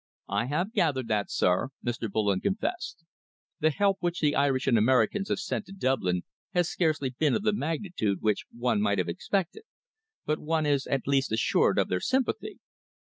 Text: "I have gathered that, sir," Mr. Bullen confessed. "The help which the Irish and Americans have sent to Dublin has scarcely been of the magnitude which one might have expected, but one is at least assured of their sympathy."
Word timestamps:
"I 0.29 0.47
have 0.47 0.73
gathered 0.73 1.07
that, 1.09 1.29
sir," 1.29 1.67
Mr. 1.85 2.11
Bullen 2.11 2.39
confessed. 2.41 3.05
"The 3.59 3.69
help 3.69 3.97
which 3.99 4.19
the 4.19 4.35
Irish 4.35 4.65
and 4.65 4.75
Americans 4.75 5.29
have 5.29 5.37
sent 5.37 5.67
to 5.67 5.73
Dublin 5.73 6.23
has 6.55 6.67
scarcely 6.67 7.11
been 7.11 7.35
of 7.35 7.43
the 7.43 7.53
magnitude 7.53 8.17
which 8.19 8.45
one 8.51 8.81
might 8.81 8.97
have 8.97 9.09
expected, 9.09 9.61
but 10.25 10.39
one 10.39 10.65
is 10.65 10.87
at 10.87 11.05
least 11.07 11.31
assured 11.31 11.77
of 11.77 11.87
their 11.87 11.99
sympathy." 12.01 12.57